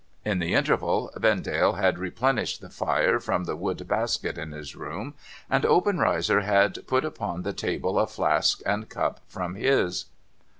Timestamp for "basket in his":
3.87-4.75